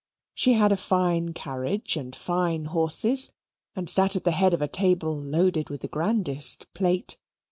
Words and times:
She 0.33 0.53
had 0.53 0.71
a 0.71 0.77
fine 0.77 1.31
carriage 1.31 1.95
and 1.95 2.15
fine 2.15 2.65
horses 2.65 3.31
and 3.75 3.87
sat 3.87 4.15
at 4.15 4.23
the 4.23 4.31
head 4.31 4.51
of 4.55 4.61
a 4.63 4.67
table 4.67 5.15
loaded 5.15 5.69
with 5.69 5.81
the 5.81 5.87
grandest 5.87 6.65
plate. 6.73 7.19